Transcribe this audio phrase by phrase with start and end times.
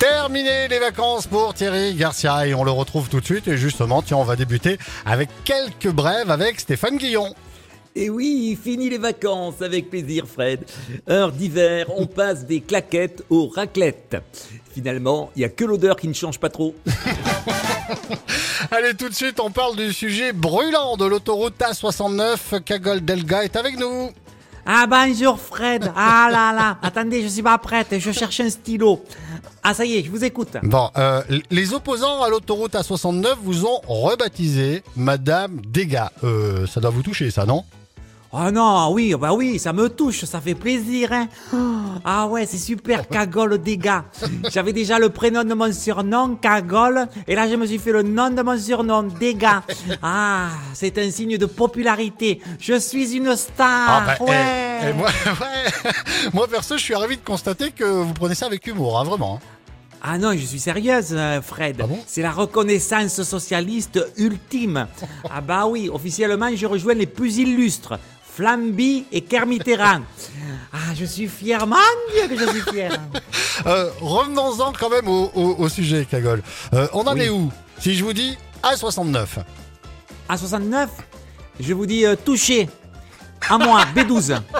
[0.00, 3.46] Terminé les vacances pour Thierry Garcia et on le retrouve tout de suite.
[3.48, 7.34] Et justement, tiens, on va débuter avec quelques brèves avec Stéphane Guillon.
[7.94, 10.64] Et oui, fini les vacances avec plaisir Fred.
[11.10, 14.16] Heure d'hiver, on passe des claquettes aux raclettes.
[14.72, 16.74] Finalement, il n'y a que l'odeur qui ne change pas trop.
[18.70, 22.62] Allez, tout de suite, on parle du sujet brûlant de l'autoroute A69.
[22.62, 24.12] Cagole Delga est avec nous.
[24.72, 25.90] Ah bonjour Fred.
[25.96, 26.78] Ah là là.
[26.80, 27.98] Attendez, je suis pas prête.
[27.98, 29.04] Je cherche un stylo.
[29.64, 30.56] Ah ça y est, je vous écoute.
[30.62, 36.06] Bon, euh, les opposants à l'autoroute A69 vous ont rebaptisé Madame Dégâts.
[36.22, 37.64] Euh, ça doit vous toucher, ça, non?
[38.32, 41.10] Oh non, oui, bah oui, ça me touche, ça fait plaisir.
[41.12, 41.26] Hein.
[42.04, 44.02] Ah ouais, c'est super, Cagole dégâts.
[44.52, 48.02] J'avais déjà le prénom de mon surnom, Cagole, et là je me suis fait le
[48.04, 49.58] nom de mon surnom, Dégâts.
[50.00, 52.40] Ah, c'est un signe de popularité.
[52.60, 53.88] Je suis une star.
[53.88, 54.80] Ah bah, ouais.
[54.84, 55.90] eh, eh, moi, ouais.
[56.32, 59.40] moi, perso, je suis ravi de constater que vous prenez ça avec humour, hein, vraiment.
[60.02, 61.76] Ah non, je suis sérieuse, euh, Fred.
[61.82, 61.98] Ah bon?
[62.06, 64.86] C'est la reconnaissance socialiste ultime.
[65.30, 67.98] ah bah oui, officiellement, je rejoins les plus illustres.
[68.34, 70.00] Flamby et Kermitterrand.
[70.72, 71.76] Ah, je suis fier, mon
[72.14, 72.92] Dieu que je suis fier.
[73.66, 76.42] Euh, Revenons-en quand même au, au- au sujet, Cagole.
[76.72, 77.22] Euh, on en Oui.
[77.24, 79.26] est où Si je vous dis A69.
[80.26, 80.88] À 69,
[81.60, 82.70] je vous dis euh, touché.
[83.50, 84.40] À moi, B12.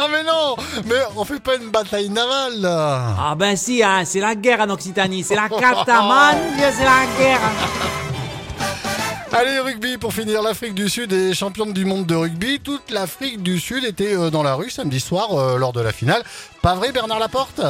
[0.00, 0.54] Ah mais non
[0.86, 4.60] Mais on fait pas une bataille navale là Ah ben si, hein, c'est la guerre
[4.60, 5.24] en Occitanie.
[5.24, 7.40] C'est la cata, mon Dieu, c'est la guerre.
[9.32, 10.42] Allez, rugby pour finir.
[10.42, 12.60] L'Afrique du Sud est championne du monde de rugby.
[12.60, 15.92] Toute l'Afrique du Sud était euh, dans la rue samedi soir euh, lors de la
[15.92, 16.22] finale.
[16.62, 17.60] Pas vrai, Bernard Laporte?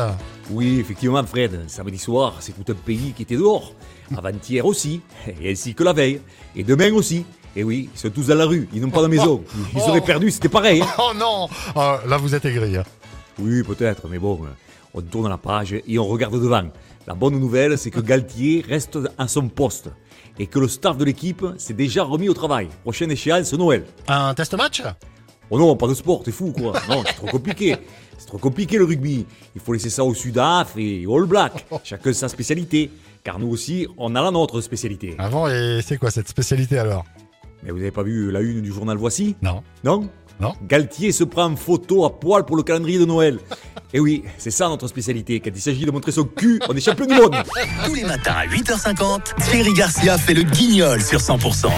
[0.51, 3.73] Oui, effectivement Fred, samedi soir, c'est tout un pays qui était dehors.
[4.17, 5.01] Avant-hier aussi,
[5.43, 6.21] et ainsi que la veille,
[6.57, 7.27] et demain aussi.
[7.57, 9.43] Et oui, ils sont tous dans la rue, ils n'ont pas de maison.
[9.75, 9.89] Ils Oh.
[9.89, 10.81] auraient perdu, c'était pareil.
[10.81, 10.87] hein.
[10.99, 12.77] Oh non Ah, Là, vous êtes aigri.
[12.77, 12.85] hein.
[13.39, 14.49] Oui, peut-être, mais bon, euh,
[14.95, 16.69] on tourne la page et on regarde devant.
[17.07, 19.91] La bonne nouvelle, c'est que Galtier reste à son poste
[20.39, 22.69] et que le staff de l'équipe s'est déjà remis au travail.
[22.83, 23.85] Prochaine échéance, Noël.
[24.09, 24.83] Un test match?
[25.51, 26.75] Oh non, pas de sport, t'es fou quoi.
[26.89, 27.77] Non, c'est trop compliqué.
[28.19, 29.25] C'est trop compliqué le rugby.
[29.55, 31.67] Il faut laisser ça au Sudaf et au All Black.
[31.85, 32.91] Chacun sa spécialité.
[33.25, 35.15] Car nous aussi, on a la nôtre spécialité.
[35.19, 37.05] Avant, et c'est quoi cette spécialité alors?
[37.63, 39.37] Mais vous avez pas vu la une du journal Voici?
[39.43, 39.63] Non.
[39.85, 40.09] Non?
[40.41, 40.53] Non.
[40.69, 43.39] Galtier se prend en photo à poil pour le calendrier de Noël.
[43.95, 45.41] Et oui, c'est ça notre spécialité.
[45.41, 47.37] Quand il s'agit de montrer son cul, on est champion du monde.
[47.87, 51.71] Tous les matins à 8h50, Thierry Garcia fait le guignol sur 100%.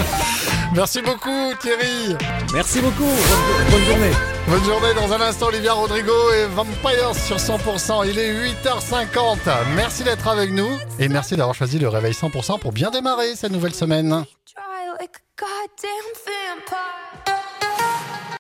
[0.75, 2.17] Merci beaucoup, Thierry.
[2.53, 3.05] Merci beaucoup.
[3.05, 4.11] Bonne, bonne journée.
[4.49, 4.95] Bonne journée.
[4.95, 8.09] Dans un instant, Olivia Rodrigo et Vampires sur 100%.
[8.09, 9.39] Il est 8h50.
[9.77, 13.53] Merci d'être avec nous et merci d'avoir choisi le réveil 100% pour bien démarrer cette
[13.53, 14.25] nouvelle semaine.